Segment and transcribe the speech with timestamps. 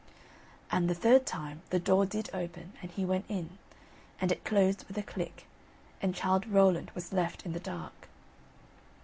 [0.71, 3.59] And the third time the door did open, and he went in,
[4.19, 5.45] and it closed with a click,
[6.01, 8.07] and Childe Rowland was left in the dark.